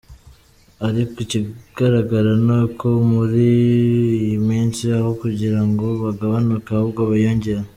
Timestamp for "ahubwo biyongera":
6.73-7.61